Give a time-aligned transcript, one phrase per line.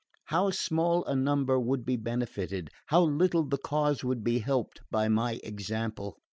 [0.25, 2.71] How small a number would be benefited!
[2.87, 6.17] How little the cause would be helped by my example!